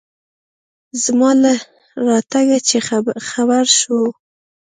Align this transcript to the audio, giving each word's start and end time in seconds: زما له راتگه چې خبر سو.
زما 1.03 1.31
له 1.43 1.53
راتگه 2.07 2.57
چې 2.67 2.77
خبر 3.31 3.63
سو. 3.79 3.99